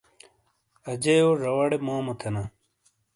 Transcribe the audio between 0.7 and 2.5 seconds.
اجییو زواڑے مومو تھینا۔